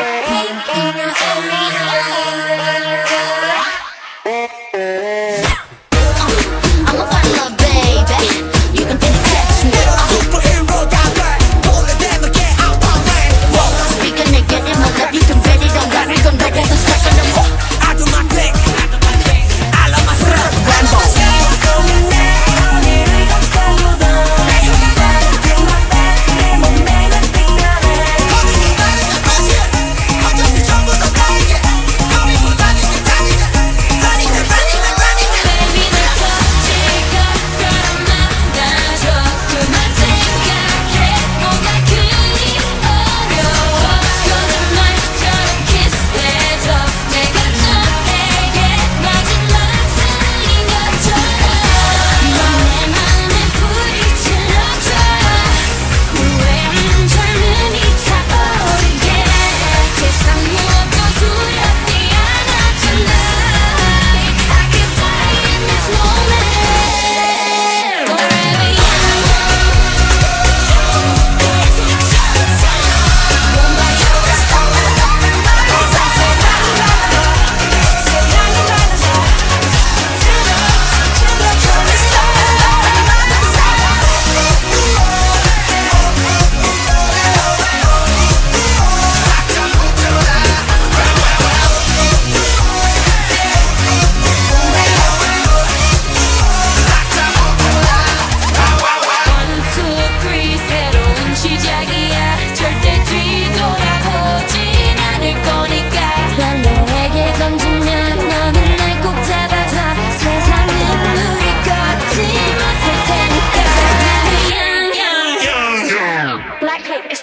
[0.00, 0.37] I'm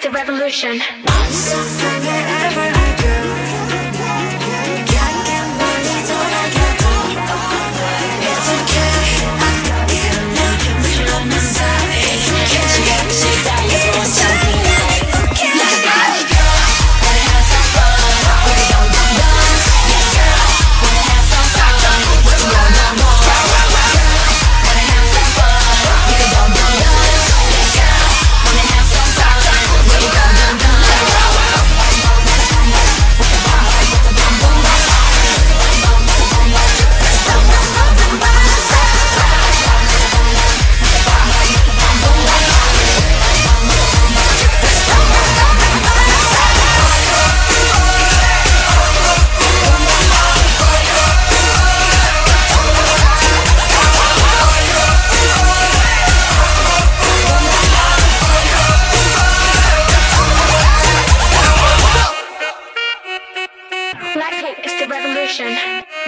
[0.06, 0.80] the revolution.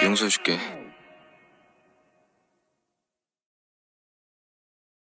[0.02, 0.77] 용서해줄게.